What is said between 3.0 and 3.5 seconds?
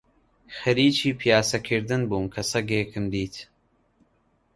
دیت